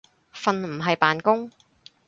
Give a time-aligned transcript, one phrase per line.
[0.33, 1.51] 瞓唔係扮工